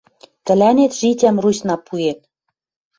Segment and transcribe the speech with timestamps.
[0.45, 2.17] Тӹлӓнет житям Русьна пуэн